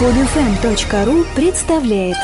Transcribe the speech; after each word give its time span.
Podfm.ru 0.00 1.26
представляет 1.36 2.16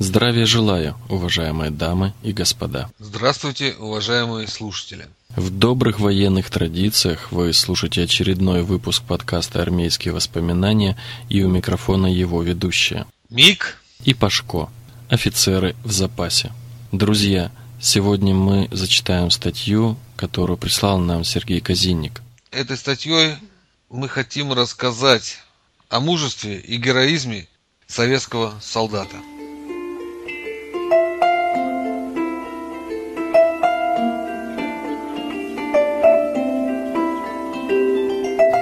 Здравия 0.00 0.44
желаю, 0.44 0.96
уважаемые 1.08 1.70
дамы 1.70 2.14
и 2.24 2.32
господа. 2.32 2.90
Здравствуйте, 2.98 3.76
уважаемые 3.78 4.48
слушатели. 4.48 5.06
В 5.36 5.50
добрых 5.50 6.00
военных 6.00 6.50
традициях 6.50 7.30
вы 7.30 7.52
слушаете 7.52 8.02
очередной 8.02 8.64
выпуск 8.64 9.04
подкаста 9.04 9.62
«Армейские 9.62 10.12
воспоминания» 10.12 10.96
и 11.28 11.44
у 11.44 11.48
микрофона 11.48 12.08
его 12.08 12.42
ведущая. 12.42 13.06
Мик 13.30 13.80
И 14.02 14.14
Пашко, 14.14 14.68
офицеры 15.08 15.76
в 15.84 15.92
запасе. 15.92 16.50
Друзья, 16.90 17.52
сегодня 17.80 18.34
мы 18.34 18.66
зачитаем 18.72 19.30
статью, 19.30 19.96
которую 20.16 20.56
прислал 20.56 20.98
нам 20.98 21.22
Сергей 21.22 21.60
Казинник. 21.60 22.20
Этой 22.50 22.76
статьей 22.76 23.36
мы 23.96 24.08
хотим 24.10 24.52
рассказать 24.52 25.38
о 25.88 26.00
мужестве 26.00 26.58
и 26.58 26.76
героизме 26.76 27.46
советского 27.86 28.52
солдата. 28.60 29.16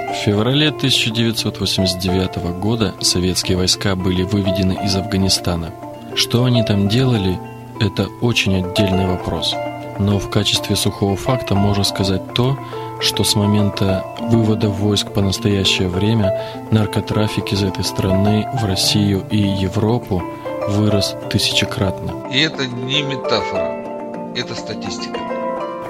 В 0.09 0.27
феврале 0.27 0.69
1989 0.69 2.37
года 2.61 2.95
советские 3.03 3.59
войска 3.59 3.97
были 3.97 4.23
выведены 4.23 4.85
из 4.85 4.95
Афганистана. 4.95 5.75
Что 6.15 6.45
они 6.45 6.63
там 6.63 6.89
делали, 6.89 7.39
это 7.81 8.07
очень 8.23 8.65
отдельный 8.65 9.07
вопрос. 9.09 9.53
Но 9.99 10.19
в 10.19 10.31
качестве 10.31 10.77
сухого 10.77 11.17
факта 11.17 11.55
можно 11.55 11.83
сказать 11.83 12.35
то, 12.35 12.57
что 13.01 13.25
с 13.25 13.35
момента 13.35 14.05
вывода 14.21 14.69
войск 14.69 15.13
по 15.13 15.21
настоящее 15.21 15.89
время 15.89 16.41
наркотрафик 16.71 17.53
из 17.53 17.63
этой 17.63 17.85
страны 17.85 18.49
в 18.61 18.65
Россию 18.65 19.25
и 19.31 19.37
Европу 19.37 20.23
вырос 20.69 21.17
тысячекратно. 21.31 22.29
И 22.33 22.41
это 22.41 22.67
не 22.67 23.03
метафора, 23.03 24.33
это 24.35 24.55
статистика. 24.55 25.21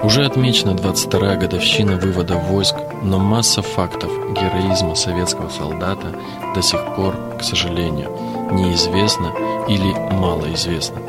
Уже 0.03 0.25
отмечена 0.25 0.71
22-я 0.71 1.35
годовщина 1.35 1.95
вывода 1.95 2.35
войск, 2.35 2.75
но 3.01 3.17
масса 3.17 3.61
фактов 3.61 4.11
героизма 4.33 4.93
советского 4.93 5.49
солдата 5.49 6.13
до 6.53 6.61
сих 6.61 6.79
пор, 6.95 7.15
к 7.39 7.43
сожалению, 7.43 8.11
неизвестна 8.51 9.31
или 9.67 9.93
малоизвестна. 10.13 11.01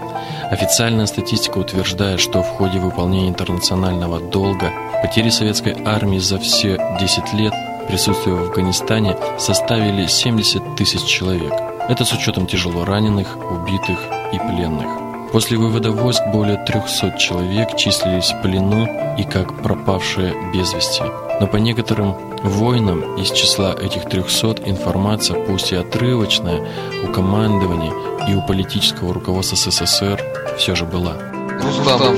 Официальная 0.50 1.06
статистика 1.06 1.58
утверждает, 1.58 2.20
что 2.20 2.42
в 2.42 2.48
ходе 2.48 2.78
выполнения 2.78 3.28
интернационального 3.28 4.20
долга 4.20 4.72
потери 5.06 5.30
советской 5.30 5.76
армии 5.84 6.18
за 6.18 6.36
все 6.40 6.78
10 6.98 7.32
лет 7.34 7.54
присутствия 7.86 8.32
в 8.32 8.42
Афганистане 8.48 9.16
составили 9.38 10.08
70 10.08 10.74
тысяч 10.74 11.04
человек. 11.04 11.52
Это 11.88 12.04
с 12.04 12.12
учетом 12.12 12.48
тяжело 12.48 12.84
раненых, 12.84 13.36
убитых 13.36 14.00
и 14.32 14.38
пленных. 14.38 15.30
После 15.30 15.58
вывода 15.58 15.92
войск 15.92 16.22
более 16.32 16.56
300 16.56 17.18
человек 17.18 17.76
числились 17.76 18.32
в 18.32 18.42
плену 18.42 18.88
и 19.16 19.22
как 19.22 19.62
пропавшие 19.62 20.34
без 20.52 20.74
вести. 20.74 21.04
Но 21.38 21.46
по 21.46 21.56
некоторым 21.58 22.16
воинам 22.42 23.14
из 23.14 23.30
числа 23.30 23.76
этих 23.80 24.06
300 24.06 24.62
информация, 24.64 25.40
пусть 25.40 25.70
и 25.70 25.76
отрывочная, 25.76 26.66
у 27.04 27.12
командования 27.12 27.92
и 28.28 28.34
у 28.34 28.42
политического 28.42 29.14
руководства 29.14 29.56
СССР 29.56 30.20
все 30.58 30.74
же 30.74 30.84
была. 30.84 31.12
Рустамов, 31.62 32.16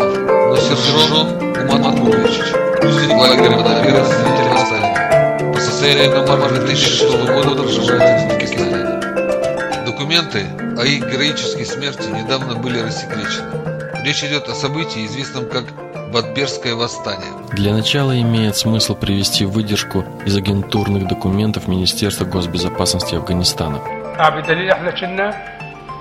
Насерджон 0.48 1.48
Уманманович, 1.68 2.57
узник 2.84 3.10
лагеря 3.10 3.56
Бадабера, 3.56 4.04
свидетель 4.04 4.58
Сталина. 4.66 5.52
По 5.52 5.60
состоянию 5.60 6.24
на 6.24 6.36
март 6.36 6.54
2006 6.54 7.02
года 7.26 7.62
проживает 7.62 8.02
в 8.02 8.26
Узбекистане. 8.26 9.84
Документы 9.86 10.46
о 10.78 10.84
их 10.84 11.10
героической 11.10 11.64
смерти 11.66 12.08
недавно 12.08 12.54
были 12.54 12.80
рассекречены. 12.80 14.04
Речь 14.04 14.22
идет 14.24 14.48
о 14.48 14.54
событии, 14.54 15.06
известном 15.06 15.48
как 15.48 15.64
Бадберское 16.12 16.74
восстание. 16.74 17.30
Для 17.52 17.74
начала 17.74 18.18
имеет 18.20 18.56
смысл 18.56 18.94
привести 18.94 19.44
выдержку 19.44 20.04
из 20.24 20.36
агентурных 20.36 21.06
документов 21.06 21.68
Министерства 21.68 22.24
госбезопасности 22.24 23.14
Афганистана. 23.14 23.80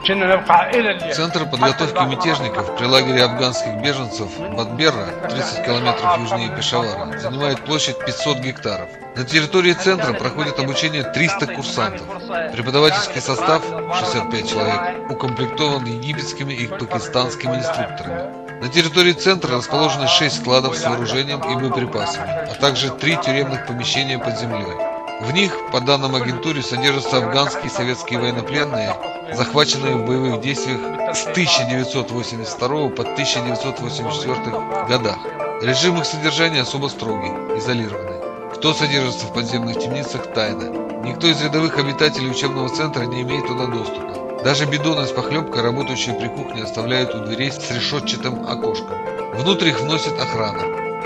Центр 0.05 1.45
подготовки 1.49 2.03
мятежников 2.03 2.77
при 2.77 2.85
лагере 2.85 3.23
афганских 3.23 3.73
беженцев 3.81 4.29
Бадберра, 4.39 5.07
30 5.29 5.65
километров 5.65 6.19
южнее 6.19 6.55
Пешавара, 6.55 7.17
занимает 7.17 7.63
площадь 7.65 7.97
500 8.05 8.37
гектаров. 8.39 8.89
На 9.15 9.23
территории 9.23 9.73
центра 9.73 10.13
проходит 10.13 10.59
обучение 10.59 11.03
300 11.03 11.47
курсантов. 11.47 12.05
Преподавательский 12.53 13.21
состав, 13.21 13.63
65 13.99 14.49
человек, 14.49 15.11
укомплектован 15.11 15.85
египетскими 15.85 16.53
и 16.53 16.67
пакистанскими 16.67 17.55
инструкторами. 17.55 18.61
На 18.61 18.69
территории 18.69 19.13
центра 19.13 19.55
расположены 19.57 20.07
6 20.07 20.41
складов 20.41 20.75
с 20.75 20.85
вооружением 20.85 21.41
и 21.41 21.55
боеприпасами, 21.55 22.31
а 22.49 22.55
также 22.59 22.89
3 22.91 23.17
тюремных 23.17 23.65
помещения 23.67 24.19
под 24.19 24.39
землей. 24.39 24.96
В 25.19 25.31
них, 25.31 25.51
по 25.71 25.81
данным 25.81 26.15
агентуре, 26.15 26.61
содержатся 26.61 27.17
афганские 27.17 27.65
и 27.65 27.69
советские 27.69 28.19
военнопленные, 28.19 28.95
захваченные 29.33 29.95
в 29.95 30.05
боевых 30.05 30.41
действиях 30.41 30.79
с 31.15 31.25
1982 31.25 32.89
по 32.89 33.01
1984 33.01 34.87
годах. 34.87 35.17
Режим 35.63 35.97
их 35.97 36.05
содержания 36.05 36.61
особо 36.61 36.87
строгий, 36.87 37.31
изолированный. 37.57 38.53
Кто 38.53 38.75
содержится 38.75 39.25
в 39.25 39.33
подземных 39.33 39.79
темницах– 39.79 40.31
тайна. 40.35 40.69
Никто 41.03 41.27
из 41.27 41.41
рядовых 41.41 41.79
обитателей 41.79 42.29
учебного 42.29 42.69
центра 42.69 43.03
не 43.05 43.23
имеет 43.23 43.47
туда 43.47 43.65
доступа. 43.65 44.43
Даже 44.43 44.65
бидоны 44.65 45.07
с 45.07 45.11
похлебкой, 45.11 45.63
работающие 45.63 46.13
при 46.13 46.27
кухне, 46.27 46.63
оставляют 46.63 47.15
у 47.15 47.25
дверей 47.25 47.51
с 47.51 47.71
решетчатым 47.71 48.47
окошком. 48.47 48.97
Внутрь 49.33 49.69
их 49.69 49.81
вносит 49.81 50.13
охрана. 50.19 50.63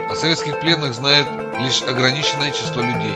О 0.10 0.16
советских 0.16 0.60
пленных 0.60 0.94
знает 0.94 1.28
лишь 1.60 1.82
ограниченное 1.84 2.52
число 2.52 2.82
людей. 2.82 3.16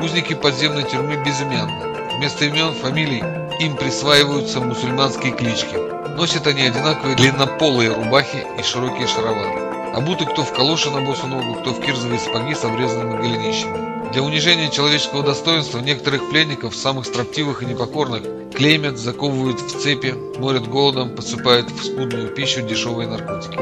Узники 0.00 0.34
подземной 0.34 0.84
тюрьмы 0.84 1.16
безымянны. 1.24 2.16
Вместо 2.16 2.44
имен, 2.44 2.74
фамилий 2.74 3.22
им 3.60 3.76
присваиваются 3.76 4.60
мусульманские 4.60 5.32
клички. 5.32 5.74
Носят 6.16 6.46
они 6.46 6.62
одинаковые 6.62 7.16
длиннополые 7.16 7.92
рубахи 7.92 8.44
и 8.58 8.62
широкие 8.62 9.06
шаровары. 9.06 9.94
Обуты 9.94 10.26
кто 10.26 10.44
в 10.44 10.52
калоши 10.52 10.90
на 10.90 11.00
босу 11.00 11.26
ногу, 11.26 11.60
кто 11.60 11.72
в 11.72 11.80
кирзовые 11.80 12.20
сапоги 12.20 12.54
с 12.54 12.64
обрезанными 12.64 13.16
голенищами. 13.16 14.12
Для 14.12 14.22
унижения 14.22 14.70
человеческого 14.70 15.22
достоинства 15.22 15.78
некоторых 15.78 16.28
пленников, 16.28 16.76
самых 16.76 17.06
строптивых 17.06 17.62
и 17.62 17.66
непокорных, 17.66 18.22
клеймят, 18.54 18.98
заковывают 18.98 19.60
в 19.60 19.80
цепи, 19.80 20.14
морят 20.38 20.68
голодом, 20.68 21.16
посыпают 21.16 21.70
в 21.70 21.84
скудную 21.84 22.28
пищу 22.28 22.60
дешевые 22.60 23.08
наркотики. 23.08 23.58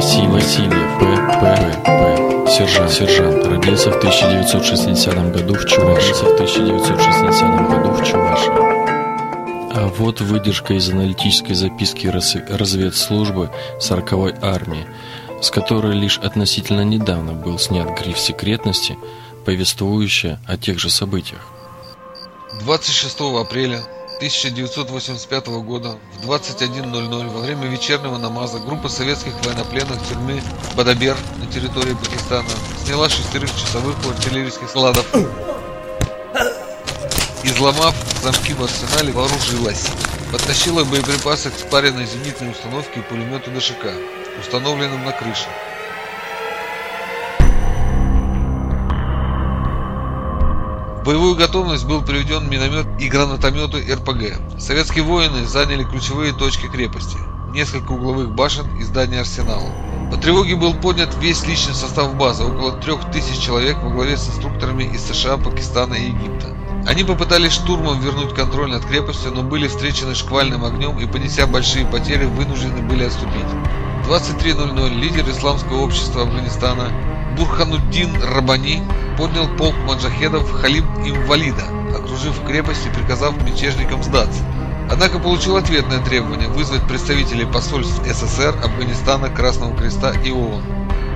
Василий 0.00 0.28
Васильев, 0.28 0.98
П. 0.98 1.04
П. 1.40 1.82
П. 1.84 2.50
Сержант. 2.50 2.90
Сержант. 2.90 3.44
Родился 3.44 3.90
в 3.90 3.98
1960 3.98 5.30
году 5.30 5.52
в 5.52 5.66
Чувашии. 5.66 6.14
В 6.14 6.34
1960 6.36 7.68
году 7.68 7.90
в 7.90 8.02
Чувашии. 8.02 9.76
А 9.76 9.92
вот 9.98 10.22
выдержка 10.22 10.72
из 10.72 10.88
аналитической 10.88 11.52
записки 11.52 12.06
раз- 12.06 12.34
разведслужбы 12.48 13.50
40-й 13.78 14.36
армии, 14.40 14.86
с 15.42 15.50
которой 15.50 15.92
лишь 15.92 16.16
относительно 16.16 16.80
недавно 16.80 17.34
был 17.34 17.58
снят 17.58 17.86
гриф 18.00 18.18
секретности, 18.18 18.96
повествующая 19.44 20.40
о 20.48 20.56
тех 20.56 20.78
же 20.78 20.88
событиях. 20.88 21.42
26 22.64 23.20
апреля 23.38 23.82
1985 24.20 25.46
года 25.64 25.96
в 26.12 26.28
21.00 26.28 27.28
во 27.30 27.40
время 27.40 27.68
вечернего 27.68 28.18
намаза 28.18 28.58
группа 28.58 28.90
советских 28.90 29.32
военнопленных 29.42 29.98
тюрьмы 30.06 30.42
Бадабер 30.76 31.16
на 31.38 31.46
территории 31.46 31.94
Пакистана 31.94 32.50
сняла 32.84 33.08
шестерых 33.08 33.50
часовых 33.56 33.96
артиллерийских 34.06 34.68
складов. 34.68 35.06
Изломав 37.44 37.94
замки 38.22 38.52
в 38.52 38.62
арсенале, 38.62 39.10
вооружилась. 39.12 39.86
Подтащила 40.30 40.84
боеприпасы 40.84 41.50
к 41.50 41.58
спаренной 41.58 42.04
зенитной 42.04 42.50
установке 42.50 43.00
и 43.00 43.02
пулемету 43.02 43.50
ДШК, 43.50 43.86
установленным 44.38 45.02
на 45.02 45.12
крыше. 45.12 45.48
Боевую 51.04 51.34
готовность 51.34 51.86
был 51.86 52.02
приведен 52.02 52.50
миномет 52.50 52.86
и 53.00 53.08
гранатометы 53.08 53.82
РПГ. 53.90 54.60
Советские 54.60 55.02
воины 55.02 55.46
заняли 55.46 55.82
ключевые 55.82 56.34
точки 56.34 56.66
крепости, 56.66 57.16
несколько 57.54 57.92
угловых 57.92 58.34
башен 58.34 58.66
и 58.78 58.82
здания 58.82 59.20
арсенала. 59.20 59.72
По 60.10 60.18
тревоге 60.18 60.56
был 60.56 60.74
поднят 60.74 61.16
весь 61.18 61.46
личный 61.46 61.74
состав 61.74 62.14
базы, 62.16 62.44
около 62.44 62.72
трех 62.72 63.10
тысяч 63.12 63.38
человек 63.38 63.78
во 63.82 63.88
главе 63.88 64.18
с 64.18 64.28
инструкторами 64.28 64.84
из 64.84 65.02
США, 65.02 65.38
Пакистана 65.38 65.94
и 65.94 66.08
Египта. 66.08 66.48
Они 66.86 67.02
попытались 67.02 67.52
штурмом 67.52 68.00
вернуть 68.00 68.34
контроль 68.34 68.70
над 68.70 68.84
крепостью, 68.84 69.32
но 69.32 69.42
были 69.42 69.68
встречены 69.68 70.14
шквальным 70.14 70.66
огнем 70.66 70.98
и, 70.98 71.06
понеся 71.06 71.46
большие 71.46 71.86
потери, 71.86 72.26
вынуждены 72.26 72.82
были 72.82 73.04
отступить. 73.04 73.46
В 74.04 74.10
23.00 74.10 74.90
лидер 74.94 75.28
исламского 75.30 75.80
общества 75.80 76.22
Афганистана 76.22 76.90
Бурхануддин 77.40 78.22
Рабани 78.22 78.82
поднял 79.16 79.48
полк 79.56 79.74
маджахедов 79.86 80.52
Халиб 80.52 80.84
Инвалида, 81.06 81.64
окружив 81.96 82.38
крепость 82.46 82.84
и 82.84 82.90
приказав 82.90 83.34
мятежникам 83.42 84.02
сдаться. 84.02 84.42
Однако 84.90 85.18
получил 85.18 85.56
ответное 85.56 86.04
требование 86.04 86.48
вызвать 86.48 86.86
представителей 86.86 87.46
посольств 87.46 88.02
СССР, 88.04 88.60
Афганистана, 88.62 89.30
Красного 89.30 89.74
Креста 89.74 90.10
и 90.10 90.30
ООН. 90.30 90.62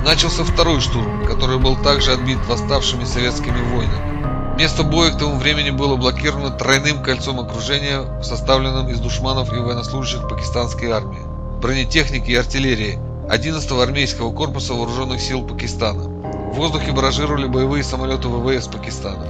Начался 0.07 0.45
второй 0.45 0.81
штурм, 0.81 1.27
который 1.27 1.59
был 1.59 1.77
также 1.77 2.13
отбит 2.13 2.39
восставшими 2.49 3.05
советскими 3.05 3.61
воинами. 3.75 4.57
Место 4.57 4.83
боя 4.83 5.11
к 5.11 5.19
тому 5.19 5.37
времени 5.37 5.71
было 5.71 5.97
блокировано 5.97 6.49
тройным 6.49 7.03
кольцом 7.03 7.39
окружения, 7.39 8.23
составленным 8.23 8.89
из 8.89 8.99
душманов 8.99 9.53
и 9.53 9.59
военнослужащих 9.59 10.27
пакистанской 10.27 10.91
армии, 10.91 11.21
бронетехники 11.61 12.31
и 12.31 12.37
артиллерии 12.37 12.99
11-го 13.29 13.81
армейского 13.81 14.33
корпуса 14.33 14.73
вооруженных 14.73 15.21
сил 15.21 15.47
Пакистана. 15.47 16.14
В 16.55 16.57
воздухе 16.57 16.93
баражировали 16.93 17.49
боевые 17.49 17.83
самолеты 17.83 18.29
ВВС 18.29 18.69
Пакистана. 18.69 19.27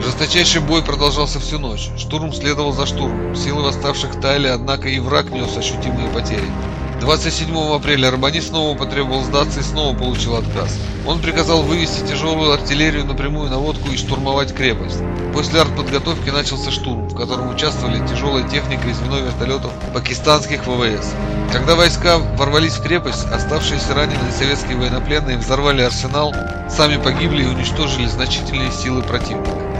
Жесточайший 0.00 0.62
бой 0.62 0.82
продолжался 0.82 1.38
всю 1.38 1.60
ночь. 1.60 1.90
Штурм 1.96 2.32
следовал 2.32 2.72
за 2.72 2.86
штурмом. 2.86 3.36
Силы 3.36 3.62
восставших 3.62 4.20
таяли, 4.20 4.48
однако 4.48 4.88
и 4.88 4.98
враг 4.98 5.30
нес 5.30 5.56
ощутимые 5.56 6.08
потери. 6.08 6.50
27 7.02 7.74
апреля 7.74 8.08
Арбани 8.08 8.38
снова 8.40 8.78
потребовал 8.78 9.24
сдаться 9.24 9.58
и 9.58 9.64
снова 9.64 9.92
получил 9.92 10.36
отказ. 10.36 10.78
Он 11.04 11.18
приказал 11.18 11.62
вывести 11.62 12.06
тяжелую 12.06 12.52
артиллерию 12.52 13.04
на 13.04 13.14
прямую 13.14 13.50
наводку 13.50 13.88
и 13.90 13.96
штурмовать 13.96 14.54
крепость. 14.54 15.00
После 15.34 15.62
артподготовки 15.62 16.30
начался 16.30 16.70
штурм, 16.70 17.08
в 17.08 17.16
котором 17.16 17.52
участвовали 17.52 18.06
тяжелая 18.06 18.48
техника 18.48 18.88
и 18.88 18.92
звено 18.92 19.18
вертолетов 19.18 19.72
пакистанских 19.92 20.64
ВВС. 20.64 21.12
Когда 21.50 21.74
войска 21.74 22.18
ворвались 22.18 22.74
в 22.74 22.82
крепость, 22.84 23.24
оставшиеся 23.32 23.94
раненые 23.94 24.30
советские 24.30 24.76
военнопленные 24.76 25.38
взорвали 25.38 25.82
арсенал, 25.82 26.32
сами 26.70 27.02
погибли 27.02 27.42
и 27.42 27.48
уничтожили 27.48 28.06
значительные 28.06 28.70
силы 28.70 29.02
противника. 29.02 29.71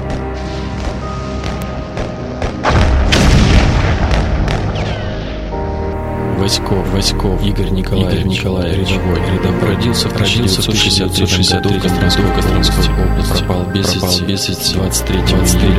Васьков, 6.43 6.89
Васьков, 6.93 7.41
Игорь 7.47 7.71
Николаевич, 7.71 8.19
Игорь 8.19 8.33
Николаевич 8.33 8.91
рядовой, 8.91 9.21
рядовой, 9.31 9.77
родился 9.77 10.09
в 10.09 10.13
1963 10.13 11.59
году 11.61 11.69
в 11.69 12.35
Костромской 12.35 12.85
области, 13.05 13.45
пропал 13.45 13.65
без 13.67 13.87
пропал 13.93 14.21
без 14.27 14.47
23 14.73 15.19
июля 15.19 15.79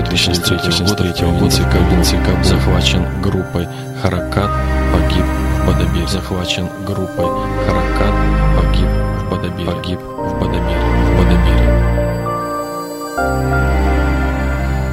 1983 0.00 1.26
года 1.26 1.44
в 1.44 2.04
ЦК 2.04 2.42
захвачен 2.42 3.04
группой 3.20 3.68
Харакат, 4.00 4.50
погиб 4.94 5.26
в 5.26 5.66
Бадабере, 5.66 6.08
захвачен 6.08 6.70
группой 6.86 7.26
Харакат, 7.66 8.14
погиб 8.56 8.88
в 8.88 9.30
Бадабере, 9.30 9.66
погиб 9.70 10.00
в 10.00 10.32
Бадабере, 10.40 10.80
в 11.04 11.16
Бадабере. 11.18 11.68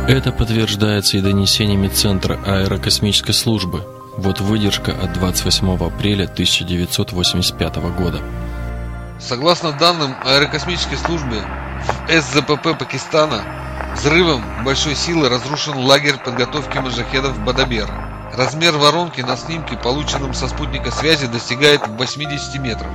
Это 0.10 0.34
подтверждается 0.34 1.16
и 1.18 1.22
донесениями 1.22 1.88
Центра 1.88 2.38
аэрокосмической 2.46 3.34
службы, 3.34 3.95
вот 4.18 4.40
выдержка 4.40 4.92
от 4.92 5.14
28 5.14 5.86
апреля 5.86 6.24
1985 6.24 7.76
года. 7.98 8.22
Согласно 9.20 9.72
данным 9.72 10.16
аэрокосмической 10.24 10.98
службы, 10.98 11.42
в 12.08 12.22
СЗПП 12.22 12.78
Пакистана 12.78 13.44
взрывом 13.96 14.44
большой 14.64 14.96
силы 14.96 15.30
разрушен 15.30 15.78
лагерь 15.78 16.18
подготовки 16.24 16.78
моджахедов 16.78 17.38
Бадабер. 17.40 17.90
Размер 18.34 18.74
воронки 18.78 19.22
на 19.22 19.38
снимке, 19.38 19.78
полученном 19.78 20.34
со 20.34 20.50
спутника 20.50 20.92
связи, 20.92 21.28
достигает 21.28 21.88
80 21.88 22.60
метров. 22.60 22.92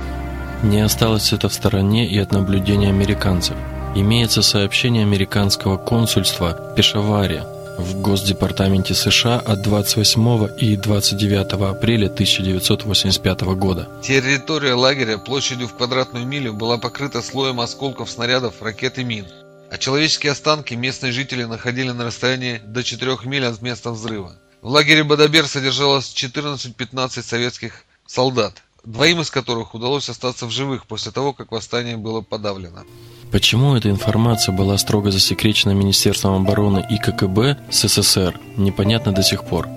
Не 0.61 0.81
осталось 0.81 1.33
это 1.33 1.49
в 1.49 1.53
стороне 1.53 2.05
и 2.05 2.19
от 2.19 2.31
наблюдения 2.31 2.89
американцев. 2.89 3.55
Имеется 3.95 4.43
сообщение 4.43 5.03
американского 5.03 5.77
консульства 5.77 6.51
в 6.51 6.75
Пешаваре 6.75 7.43
в 7.81 8.01
Госдепартаменте 8.01 8.93
США 8.93 9.39
от 9.39 9.61
28 9.61 10.49
и 10.59 10.75
29 10.77 11.53
апреля 11.69 12.05
1985 12.05 13.41
года. 13.41 13.89
Территория 14.03 14.73
лагеря 14.75 15.17
площадью 15.17 15.67
в 15.67 15.75
квадратную 15.75 16.25
милю 16.25 16.53
была 16.53 16.77
покрыта 16.77 17.21
слоем 17.21 17.59
осколков 17.59 18.09
снарядов, 18.09 18.61
ракет 18.61 18.99
и 18.99 19.03
мин, 19.03 19.25
а 19.71 19.77
человеческие 19.77 20.31
останки 20.31 20.73
местные 20.75 21.11
жители 21.11 21.43
находили 21.43 21.91
на 21.91 22.05
расстоянии 22.05 22.61
до 22.63 22.83
4 22.83 23.17
миль 23.25 23.45
от 23.45 23.61
места 23.61 23.91
взрыва. 23.91 24.33
В 24.61 24.67
лагере 24.67 25.03
Бадабер 25.03 25.47
содержалось 25.47 26.13
14-15 26.15 27.21
советских 27.23 27.83
солдат, 28.05 28.61
двоим 28.83 29.21
из 29.21 29.31
которых 29.31 29.73
удалось 29.73 30.09
остаться 30.09 30.45
в 30.45 30.51
живых 30.51 30.85
после 30.85 31.11
того, 31.11 31.33
как 31.33 31.51
восстание 31.51 31.97
было 31.97 32.21
подавлено. 32.21 32.83
Почему 33.31 33.75
эта 33.75 33.89
информация 33.89 34.53
была 34.53 34.77
строго 34.77 35.09
засекречена 35.09 35.71
Министерством 35.71 36.41
обороны 36.41 36.85
и 36.89 36.97
ККБ 36.97 37.57
СССР, 37.71 38.37
непонятно 38.57 39.13
до 39.13 39.23
сих 39.23 39.45
пор. 39.45 39.69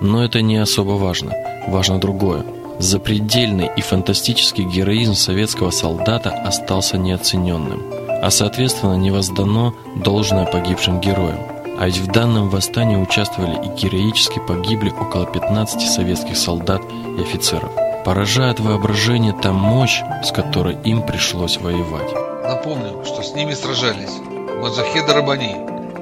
Но 0.00 0.24
это 0.24 0.40
не 0.40 0.56
особо 0.56 0.92
важно. 0.92 1.34
Важно 1.68 2.00
другое. 2.00 2.42
Запредельный 2.78 3.70
и 3.76 3.82
фантастический 3.82 4.64
героизм 4.64 5.14
советского 5.14 5.70
солдата 5.70 6.30
остался 6.30 6.96
неоцененным, 6.96 7.82
а 8.22 8.30
соответственно 8.30 8.94
не 8.94 9.10
воздано 9.10 9.74
должное 10.02 10.46
погибшим 10.46 10.98
героям. 10.98 11.38
А 11.78 11.86
ведь 11.86 11.98
в 11.98 12.06
данном 12.06 12.48
восстании 12.48 12.96
участвовали 12.96 13.56
и 13.62 13.78
героически 13.78 14.40
погибли 14.48 14.88
около 14.88 15.26
15 15.26 15.82
советских 15.82 16.38
солдат 16.38 16.80
и 17.18 17.22
офицеров. 17.22 17.70
Поражает 18.06 18.58
воображение 18.58 19.34
та 19.34 19.52
мощь, 19.52 20.00
с 20.24 20.32
которой 20.32 20.76
им 20.82 21.02
пришлось 21.02 21.58
воевать. 21.58 22.31
Напомню, 22.52 23.02
что 23.06 23.22
с 23.22 23.32
ними 23.34 23.54
сражались 23.54 24.20
Маджахеда 24.60 25.14
Рабани, 25.14 25.56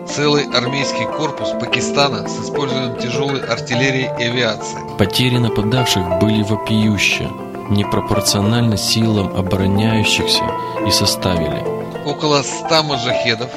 целый 0.08 0.46
армейский 0.52 1.04
корпус 1.04 1.50
Пакистана 1.50 2.28
с 2.28 2.44
использованием 2.44 2.98
тяжелой 2.98 3.40
артиллерии 3.40 4.10
и 4.18 4.24
авиации. 4.24 4.80
Потери 4.98 5.38
нападавших 5.38 6.18
были 6.18 6.42
вопиющие, 6.42 7.30
непропорционально 7.70 8.76
силам 8.76 9.36
обороняющихся 9.36 10.42
и 10.84 10.90
составили 10.90 11.62
около 12.04 12.42
100 12.42 12.82
маджахедов, 12.82 13.50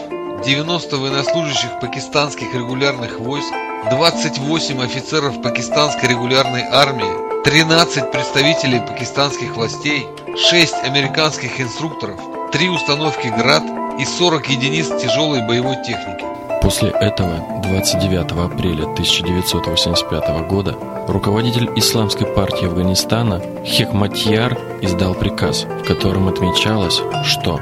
90 0.45 0.95
военнослужащих 0.95 1.79
пакистанских 1.81 2.53
регулярных 2.53 3.19
войск, 3.19 3.51
28 3.89 4.83
офицеров 4.83 5.41
пакистанской 5.41 6.09
регулярной 6.09 6.61
армии, 6.61 7.41
13 7.43 8.11
представителей 8.11 8.81
пакистанских 8.81 9.55
властей, 9.55 10.05
6 10.37 10.75
американских 10.83 11.59
инструкторов, 11.59 12.19
три 12.53 12.69
установки 12.69 13.27
«Град» 13.29 13.63
и 13.99 14.05
40 14.05 14.47
единиц 14.49 14.87
тяжелой 15.01 15.41
боевой 15.41 15.75
техники. 15.83 16.23
После 16.61 16.89
этого, 16.91 17.61
29 17.63 18.31
апреля 18.31 18.83
1985 18.83 20.47
года, 20.47 20.77
руководитель 21.07 21.71
Исламской 21.75 22.27
партии 22.27 22.67
Афганистана 22.67 23.41
Хекматьяр 23.65 24.55
издал 24.81 25.15
приказ, 25.15 25.63
в 25.63 25.83
котором 25.83 26.27
отмечалось, 26.27 27.01
что, 27.25 27.59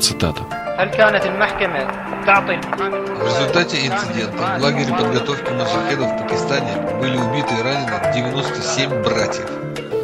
цитата, 0.00 0.42
в 0.76 0.80
результате 3.24 3.86
инцидента 3.86 4.58
в 4.58 4.62
лагере 4.62 4.92
подготовки 4.92 5.52
маджахедов 5.52 6.10
в 6.10 6.18
Пакистане 6.18 6.76
были 7.00 7.16
убиты 7.16 7.54
и 7.54 7.62
ранены 7.62 8.12
97 8.12 9.02
братьев. 9.04 9.48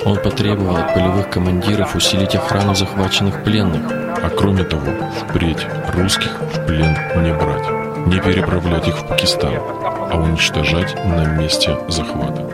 Он 0.05 0.17
потребовал 0.17 0.77
от 0.77 0.95
полевых 0.95 1.29
командиров 1.29 1.95
усилить 1.95 2.35
охрану 2.35 2.75
захваченных 2.75 3.45
пленных, 3.45 3.83
а 3.91 4.31
кроме 4.31 4.65
того, 4.65 4.93
впредь 5.21 5.67
русских 5.95 6.41
в 6.41 6.67
плен 6.67 6.97
не 7.23 7.33
брать, 7.35 8.07
не 8.07 8.19
переправлять 8.21 8.89
их 8.89 8.97
в 8.97 9.07
Пакистан, 9.07 9.55
а 9.59 10.17
уничтожать 10.17 10.95
на 11.05 11.27
месте 11.27 11.77
захвата. 11.89 12.47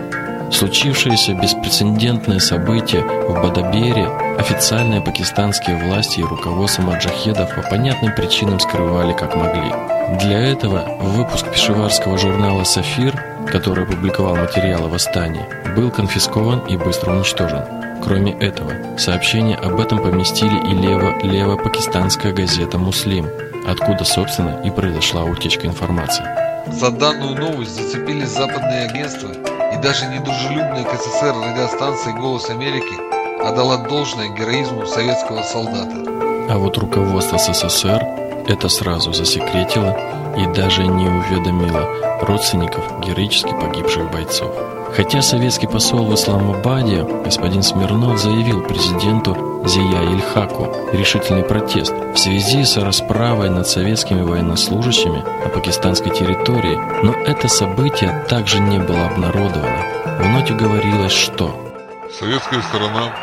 Случившееся 0.50 1.34
беспрецедентное 1.34 2.38
событие 2.38 3.02
в 3.02 3.42
Бадабере 3.42 4.06
официальные 4.38 5.00
пакистанские 5.00 5.76
власти 5.76 6.20
и 6.20 6.24
руководство 6.24 6.82
маджахедов 6.82 7.54
по 7.54 7.62
понятным 7.62 8.14
причинам 8.14 8.60
скрывали 8.60 9.12
как 9.12 9.34
могли. 9.34 9.72
Для 10.20 10.40
этого 10.40 10.84
выпуск 11.00 11.50
пешеварского 11.50 12.16
журнала 12.18 12.64
«Сафир», 12.64 13.20
который 13.48 13.84
опубликовал 13.84 14.36
материалы 14.36 14.88
восстания, 14.88 15.48
был 15.76 15.90
конфискован 15.90 16.61
и 16.66 16.76
быстро 16.76 17.12
уничтожен. 17.12 17.62
Кроме 18.02 18.33
этого, 18.33 18.73
сообщение 18.99 19.56
об 19.56 19.78
этом 19.78 19.99
поместили 19.99 20.59
и 20.71 20.75
лево, 20.75 21.18
лево-пакистанская 21.23 22.33
газета 22.33 22.78
«Муслим», 22.78 23.26
откуда, 23.66 24.04
собственно, 24.04 24.61
и 24.64 24.71
произошла 24.71 25.25
утечка 25.25 25.66
информации. 25.66 26.25
За 26.73 26.90
данную 26.90 27.37
новость 27.37 27.76
зацепились 27.76 28.28
западные 28.28 28.87
агентства 28.87 29.28
и 29.28 29.83
даже 29.83 30.06
недружелюбная 30.06 30.85
к 30.85 30.95
СССР 30.95 31.35
радиостанция 31.45 32.14
«Голос 32.14 32.49
Америки» 32.49 32.97
отдала 33.42 33.76
должное 33.76 34.28
героизму 34.30 34.87
советского 34.87 35.42
солдата. 35.42 35.97
А 36.49 36.59
вот 36.59 36.78
руководство 36.78 37.38
СССР 37.38 38.02
это 38.49 38.68
сразу 38.68 39.12
засекретило 39.12 39.97
и 40.37 40.47
даже 40.54 40.87
не 40.87 41.09
уведомило 41.09 41.88
родственников 42.23 43.00
героически 43.00 43.50
погибших 43.61 44.11
бойцов. 44.11 44.75
Хотя 44.96 45.20
советский 45.20 45.66
посол 45.66 46.06
в 46.06 46.14
Исламабаде 46.14 47.02
господин 47.02 47.62
Смирнов 47.62 48.18
заявил 48.18 48.62
президенту 48.62 49.62
Зия 49.66 50.00
Ильхаку 50.00 50.74
решительный 50.90 51.42
протест 51.42 51.92
в 51.92 52.16
связи 52.16 52.64
с 52.64 52.78
расправой 52.78 53.50
над 53.50 53.68
советскими 53.68 54.22
военнослужащими 54.22 55.22
на 55.44 55.50
пакистанской 55.50 56.10
территории, 56.12 56.80
но 57.04 57.12
это 57.12 57.46
событие 57.46 58.24
также 58.30 58.58
не 58.58 58.78
было 58.78 59.08
обнародовано. 59.08 59.84
В 60.18 60.28
ноте 60.30 60.54
говорилось, 60.54 61.12
что 61.12 61.54
Советская 62.18 62.62
сторона 62.62 63.14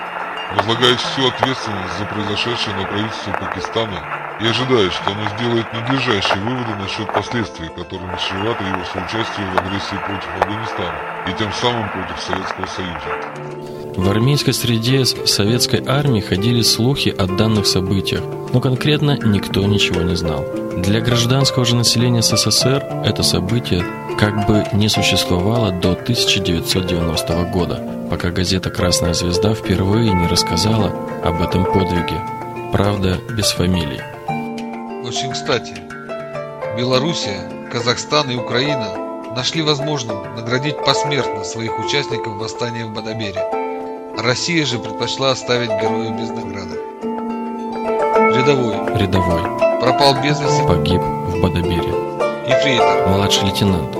возлагает 0.56 1.00
всю 1.00 1.28
ответственность 1.28 1.98
за 1.98 2.06
произошедшее 2.06 2.76
на 2.76 2.86
правительство 2.86 3.32
Пакистана 3.32 4.23
и 4.42 4.48
ожидает, 4.48 4.92
что 4.94 5.12
оно 5.12 5.30
сделает 5.38 5.66
надлежащие 5.74 6.40
выводы 6.44 6.76
насчет 6.82 7.12
последствий, 7.14 7.68
которыми 7.70 8.18
чревато 8.18 8.64
его 8.64 8.84
соучастие 8.92 9.46
в 9.48 9.58
агрессии 9.60 9.98
против 10.06 10.30
Афганистана 10.42 11.00
и 11.28 11.34
тем 11.38 11.52
самым 11.54 11.90
против 11.92 12.20
Советского 12.20 12.66
Союза. 12.66 13.54
В 13.96 14.10
армейской 14.10 14.54
среде 14.54 15.06
советской 15.06 15.84
армии 15.86 16.20
ходили 16.20 16.64
слухи 16.64 17.10
о 17.10 17.28
данных 17.28 17.68
событиях, 17.68 18.24
но 18.52 18.60
конкретно 18.60 19.20
никто 19.24 19.62
ничего 19.66 20.02
не 20.02 20.16
знал. 20.16 20.44
Для 20.78 21.00
гражданского 21.00 21.64
же 21.64 21.76
населения 21.76 22.24
СССР 22.24 22.84
это 23.06 23.22
событие 23.22 23.86
как 24.18 24.48
бы 24.48 24.64
не 24.74 24.90
существовало 24.90 25.72
до 25.72 25.92
1990 25.92 27.44
года, 27.52 28.08
пока 28.10 28.32
газета 28.32 28.72
«Красная 28.72 29.14
звезда» 29.14 29.54
впервые 29.54 30.12
не 30.12 30.28
рассказала 30.28 30.92
об 31.24 31.42
этом 31.42 31.66
подвиге. 31.66 32.20
Правда, 32.72 33.20
без 33.38 33.52
фамилий. 33.52 34.02
Очень 35.04 35.34
кстати, 35.34 35.74
Белоруссия, 36.78 37.70
Казахстан 37.70 38.30
и 38.30 38.38
Украина 38.38 39.34
нашли 39.36 39.62
возможным 39.62 40.36
наградить 40.36 40.78
посмертно 40.86 41.44
своих 41.44 41.78
участников 41.78 42.38
восстания 42.38 42.86
в 42.86 42.94
Бадабере. 42.94 43.44
Россия 44.18 44.66
же 44.66 44.80
предпочла 44.80 45.32
оставить 45.32 45.72
героев 45.72 46.14
без 46.14 46.30
награды. 46.30 46.80
Рядовой. 48.34 48.76
Рядовой. 48.98 49.42
Пропал 49.82 50.16
без 50.24 50.40
вести. 50.40 50.66
Погиб 50.66 51.02
в 51.02 51.42
Бадабере. 51.42 51.94
Ефрейтор. 52.48 53.10
Младший 53.10 53.44
лейтенант. 53.44 53.92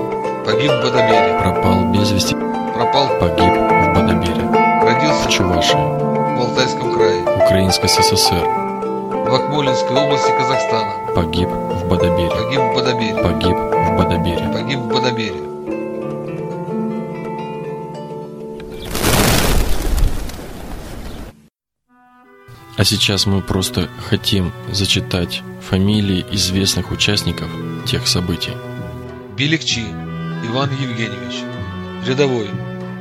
Погиб 0.46 0.70
в 0.70 0.82
Бадабере. 0.82 1.38
Пропал 1.38 1.92
без 1.92 2.12
вести. 2.12 2.34
Пропал. 2.34 3.08
Погиб 3.20 3.52
в 3.52 3.94
Бадабере. 3.94 4.48
Родился 4.82 5.28
в 5.28 5.30
Чувашии. 5.30 5.74
В 5.74 6.40
Алтайском 6.40 6.94
крае. 6.94 7.22
Украинской 7.22 7.88
ССР. 7.88 8.73
В 9.24 9.34
Акмолинской 9.34 9.96
области 9.96 10.30
Казахстана. 10.36 11.14
Погиб 11.14 11.48
в 11.48 11.88
Бадабере. 11.88 12.28
Погиб 12.28 12.60
в 12.60 12.74
Бадабере. 12.74 13.22
Погиб 13.22 13.56
в 13.56 13.96
Бадабере. 13.96 14.48
Погиб 14.52 14.78
в 14.78 14.88
Бадабере. 14.88 15.40
А 22.76 22.84
сейчас 22.84 23.24
мы 23.24 23.40
просто 23.40 23.88
хотим 24.10 24.52
зачитать 24.70 25.42
фамилии 25.62 26.26
известных 26.32 26.90
участников 26.90 27.48
тех 27.86 28.06
событий. 28.06 28.52
Биликчи 29.38 29.86
Иван 30.46 30.70
Евгеньевич, 30.70 31.42
рядовой, 32.06 32.50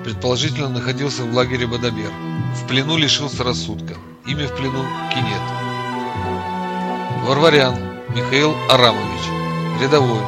предположительно 0.05 0.69
находился 0.69 1.23
в 1.23 1.33
лагере 1.33 1.67
Бадабер. 1.67 2.11
В 2.55 2.67
плену 2.67 2.95
лишился 2.95 3.43
рассудка. 3.43 3.97
Имя 4.25 4.47
в 4.47 4.55
плену 4.55 4.85
Кинет. 5.13 5.62
Варварян 7.23 7.75
Михаил 8.13 8.53
Арамович, 8.69 9.81
рядовой, 9.81 10.19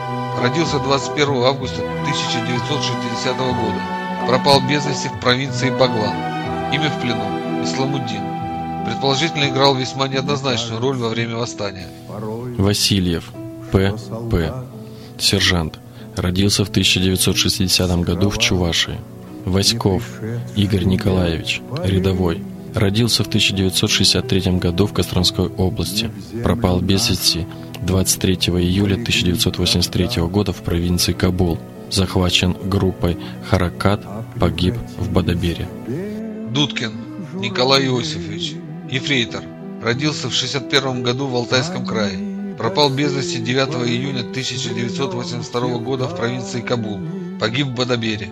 родился 0.42 0.80
21 0.80 1.44
августа 1.44 1.82
1960 2.04 3.38
года. 3.38 3.82
Пропал 4.28 4.62
без 4.62 4.86
вести 4.86 5.10
в 5.10 5.20
провинции 5.20 5.72
Баглан. 5.72 6.16
Имя 6.74 6.90
в 6.90 7.02
плену 7.02 7.64
Исламуддин. 7.64 8.86
Предположительно 8.86 9.50
играл 9.50 9.76
весьма 9.76 10.08
неоднозначную 10.08 10.80
роль 10.80 10.96
во 10.96 11.10
время 11.10 11.36
восстания. 11.36 11.88
Васильев 12.58 13.30
П. 13.74 13.94
П. 14.32 14.54
Сержант. 15.20 15.80
Родился 16.16 16.64
в 16.64 16.70
1960 16.70 18.00
году 18.02 18.30
в 18.30 18.38
Чувашии. 18.38 19.02
Васьков 19.44 20.04
Игорь 20.56 20.86
Николаевич. 20.86 21.62
Рядовой. 21.84 22.42
Родился 22.76 23.24
в 23.24 23.28
1963 23.28 24.52
году 24.58 24.86
в 24.86 24.94
Костромской 24.94 25.48
области. 25.48 26.12
Пропал 26.44 26.82
без 26.82 27.10
вести 27.10 27.48
23 27.82 28.36
июля 28.60 28.96
1983 28.96 30.22
года 30.24 30.52
в 30.52 30.62
провинции 30.62 31.14
Кабул. 31.14 31.58
Захвачен 31.90 32.54
группой 32.54 33.18
Харакат, 33.50 34.02
погиб 34.40 34.76
в 34.98 35.10
Бадабере. 35.10 35.70
Дудкин 36.52 36.92
Николай 37.36 37.86
Иосифович, 37.86 38.56
ефрейтор, 38.92 39.44
родился 39.82 40.30
в 40.30 40.34
61 40.34 41.02
году 41.02 41.28
в 41.28 41.36
Алтайском 41.36 41.86
крае. 41.86 42.56
Пропал 42.58 42.90
без 42.90 43.14
вести 43.14 43.40
9 43.40 43.88
июня 43.88 44.22
1982 44.22 45.78
года 45.78 46.08
в 46.08 46.18
провинции 46.18 46.60
Кабул. 46.60 47.00
Погиб 47.40 47.68
в 47.68 47.76
Бадабере. 47.76 48.32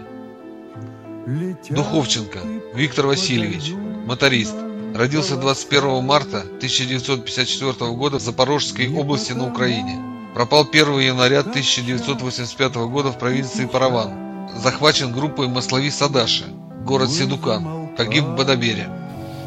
Духовченко 1.70 2.40
Виктор 2.76 3.08
Васильевич, 3.08 3.72
моторист. 4.06 4.56
Родился 4.96 5.38
21 5.38 6.04
марта 6.04 6.40
1954 6.42 7.92
года 7.92 8.20
в 8.20 8.22
Запорожской 8.22 8.94
области 8.94 9.34
на 9.34 9.48
Украине. 9.48 10.00
Пропал 10.34 10.68
1 10.72 11.00
января 11.00 11.40
1985 11.40 12.76
года 12.76 13.12
в 13.12 13.18
провинции 13.18 13.66
Параван. 13.66 14.50
Захвачен 14.56 15.12
группой 15.12 15.48
Маслави 15.48 15.90
Садаши, 15.90 16.46
город 16.86 17.10
Седукан. 17.10 17.90
Погиб 17.98 18.24
в 18.24 18.36
Бадабере. 18.36 18.88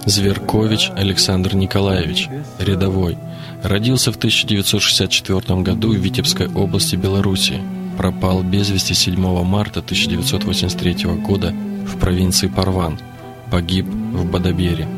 Зверкович 0.07 0.91
Александр 0.97 1.57
Николаевич, 1.57 2.29
рядовой. 2.61 3.19
Родился 3.65 4.13
в 4.13 4.17
1964 4.17 5.63
году 5.63 5.93
в 5.93 5.97
Витебской 5.97 6.49
области 6.49 6.95
Белоруссии. 6.95 7.61
Пропал 7.99 8.43
без 8.43 8.71
вести 8.71 8.95
7 8.95 9.17
марта 9.43 9.81
1983 9.81 11.07
года 11.17 11.53
в 11.87 11.99
провинции 11.99 12.47
Парван. 12.47 13.01
Погиб 13.51 13.87
в 13.87 14.31
Бадабере. 14.31 14.89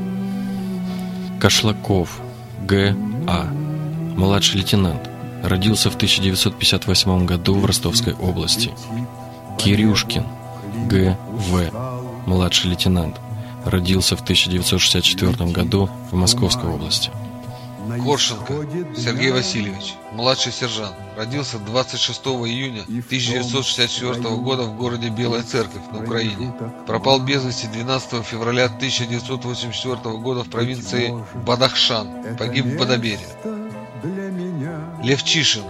Кашлаков 1.41 2.21
Г. 2.67 2.97
А. 3.27 3.47
Младший 4.17 4.61
лейтенант. 4.61 5.09
Родился 5.43 5.91
в 5.91 5.97
1958 5.97 7.27
году 7.27 7.55
в 7.55 7.65
Ростовской 7.65 8.15
области. 8.15 8.73
Кирюшкин 9.59 10.25
Г. 10.89 11.17
В. 11.31 11.71
Младший 12.27 12.71
лейтенант. 12.71 13.17
Родился 13.65 14.17
в 14.17 14.23
1964 14.23 15.51
году 15.51 15.89
в 16.11 16.15
Московской 16.15 16.71
области. 16.71 17.11
Коршенко 17.97 18.67
Сергей 18.97 19.31
Васильевич, 19.33 19.95
младший 20.13 20.53
сержант, 20.53 20.95
родился 21.17 21.59
26 21.59 22.21
июня 22.27 22.83
1964 22.83 24.37
года 24.37 24.65
в 24.65 24.77
городе 24.77 25.09
Белая 25.09 25.43
Церковь 25.43 25.83
на 25.93 26.03
Украине. 26.03 26.53
Пропал 26.87 27.21
без 27.21 27.45
вести 27.45 27.67
12 27.67 28.25
февраля 28.25 28.67
1984 28.67 30.19
года 30.19 30.45
в 30.45 30.51
провинции 30.51 31.15
Бадахшан, 31.47 32.37
погиб 32.37 32.67
в 32.67 32.79
Бадабере. 32.79 33.27
Левчишин 35.03 35.65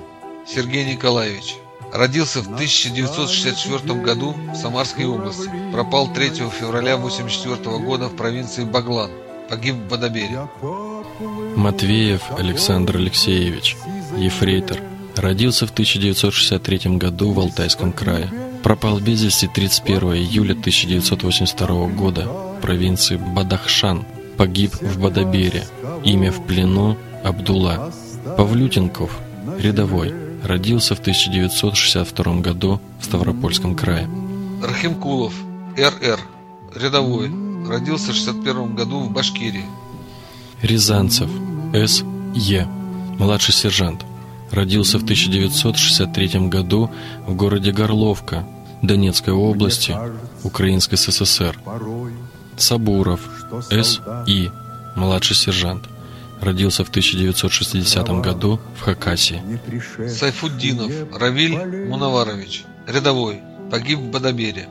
Сергей 0.46 0.84
Николаевич, 0.90 1.56
Родился 1.92 2.42
в 2.42 2.52
1964 2.52 4.02
году 4.02 4.34
в 4.52 4.56
Самарской 4.56 5.06
области. 5.06 5.50
Пропал 5.72 6.12
3 6.12 6.28
февраля 6.50 6.94
1984 6.94 7.78
года 7.78 8.08
в 8.08 8.16
провинции 8.16 8.64
Баглан. 8.64 9.10
Погиб 9.48 9.74
в 9.74 9.88
Бадабере. 9.88 10.48
Матвеев 11.58 12.22
Александр 12.38 12.98
Алексеевич, 12.98 13.76
ефрейтор. 14.16 14.78
Родился 15.16 15.66
в 15.66 15.72
1963 15.72 16.96
году 16.98 17.32
в 17.32 17.40
Алтайском 17.40 17.92
крае. 17.92 18.30
Пропал 18.62 19.00
без 19.00 19.24
вести 19.24 19.48
31 19.48 20.14
июля 20.14 20.52
1982 20.52 21.86
года 21.88 22.28
в 22.28 22.60
провинции 22.60 23.16
Бадахшан. 23.16 24.04
Погиб 24.36 24.72
в 24.80 25.00
Бадабере. 25.00 25.66
Имя 26.04 26.30
в 26.30 26.46
плену 26.46 26.96
Абдулла. 27.24 27.92
Павлютенков, 28.36 29.18
рядовой. 29.58 30.14
Родился 30.44 30.94
в 30.94 31.00
1962 31.00 32.36
году 32.36 32.80
в 33.00 33.04
Ставропольском 33.04 33.74
крае. 33.74 34.08
Рахимкулов, 34.62 35.34
РР, 35.76 36.20
рядовой. 36.76 37.32
Родился 37.68 38.12
в 38.12 38.14
61 38.14 38.76
году 38.76 39.00
в 39.00 39.10
Башкирии. 39.10 39.64
Рязанцев, 40.62 41.28
С. 41.72 42.04
Е. 42.34 42.66
Младший 43.18 43.54
сержант. 43.54 44.04
Родился 44.50 44.98
в 44.98 45.02
1963 45.02 46.48
году 46.48 46.90
в 47.26 47.34
городе 47.34 47.72
Горловка, 47.72 48.46
Донецкой 48.82 49.34
области, 49.34 49.94
Украинской 50.42 50.96
СССР. 50.96 51.58
Сабуров, 52.56 53.20
С. 53.70 54.00
И. 54.26 54.50
Младший 54.96 55.36
сержант. 55.36 55.84
Родился 56.40 56.84
в 56.84 56.88
1960 56.88 58.08
году 58.20 58.60
в 58.76 58.82
Хакасии. 58.82 59.42
Сайфуддинов 60.08 60.92
Равиль 61.12 61.88
Мунаварович, 61.88 62.64
рядовой, 62.86 63.40
погиб 63.70 63.98
в 63.98 64.10
Бадабере. 64.10 64.68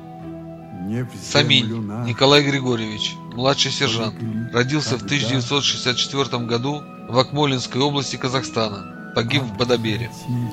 Саминь 1.21 1.67
Николай 2.05 2.43
Григорьевич, 2.43 3.15
младший 3.37 3.71
сержант, 3.71 4.15
родился 4.51 4.97
в 4.97 5.03
1964 5.03 6.45
году 6.45 6.81
в 7.07 7.17
Акмолинской 7.19 7.79
области 7.79 8.15
Казахстана, 8.15 9.11
погиб 9.13 9.43
в 9.43 9.55
Бадабере. 9.55 10.09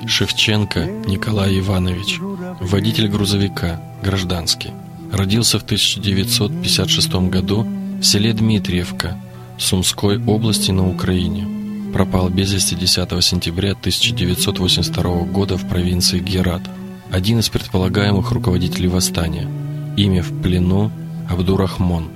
Шевченко 0.07 0.85
Николай 1.07 1.59
Иванович, 1.59 2.19
водитель 2.61 3.07
грузовика, 3.07 3.81
гражданский. 4.03 4.71
Родился 5.11 5.57
в 5.57 5.63
1956 5.63 7.13
году 7.29 7.65
в 7.99 8.03
селе 8.03 8.33
Дмитриевка, 8.33 9.19
Сумской 9.57 10.23
области 10.23 10.69
на 10.69 10.87
Украине. 10.87 11.91
Пропал 11.91 12.29
без 12.29 12.53
вести 12.53 12.75
10 12.75 13.23
сентября 13.23 13.71
1982 13.71 15.03
года 15.23 15.57
в 15.57 15.67
провинции 15.67 16.19
Герат. 16.19 16.61
Один 17.09 17.39
из 17.39 17.49
предполагаемых 17.49 18.31
руководителей 18.31 18.89
восстания. 18.89 19.49
Имя 19.97 20.21
в 20.21 20.41
плену 20.41 20.91
Абдурахмон. 21.29 22.09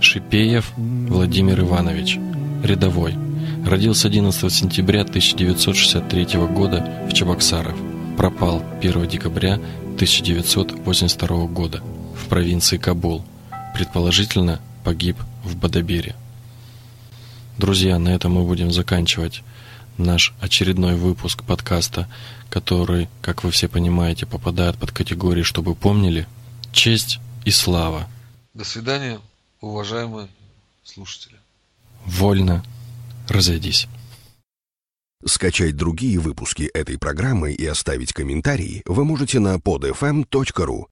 Шипеев 0.00 0.72
Владимир 0.76 1.60
Иванович. 1.60 2.18
Рядовой. 2.62 3.14
Родился 3.64 4.08
11 4.08 4.52
сентября 4.52 5.02
1963 5.02 6.38
года 6.46 7.06
в 7.08 7.12
Чебоксарах. 7.12 7.74
Пропал 8.16 8.62
1 8.80 9.08
декабря 9.08 9.54
1982 9.94 11.46
года 11.46 11.82
в 12.16 12.28
провинции 12.28 12.76
Кабул. 12.76 13.24
Предположительно, 13.74 14.60
погиб 14.84 15.16
в 15.44 15.56
Бадабере. 15.56 16.14
Друзья, 17.58 17.98
на 17.98 18.10
этом 18.10 18.32
мы 18.32 18.44
будем 18.44 18.70
заканчивать 18.70 19.42
наш 19.98 20.34
очередной 20.40 20.94
выпуск 20.94 21.42
подкаста, 21.42 22.08
который, 22.50 23.08
как 23.22 23.44
вы 23.44 23.50
все 23.50 23.68
понимаете, 23.68 24.26
попадает 24.26 24.76
под 24.76 24.92
категории 24.92 25.42
«Чтобы 25.42 25.74
помнили», 25.74 26.26
честь 26.72 27.18
и 27.44 27.50
слава. 27.50 28.06
До 28.54 28.64
свидания, 28.64 29.18
уважаемые 29.60 30.28
слушатели. 30.84 31.36
Вольно 32.04 32.64
разойдись. 33.28 33.88
Скачать 35.24 35.76
другие 35.76 36.18
выпуски 36.18 36.64
этой 36.72 36.98
программы 36.98 37.52
и 37.52 37.66
оставить 37.66 38.12
комментарии 38.12 38.82
вы 38.86 39.04
можете 39.04 39.40
на 39.40 39.56
podfm.ru 39.56 40.86